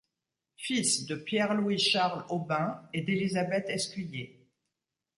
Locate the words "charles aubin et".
1.77-3.03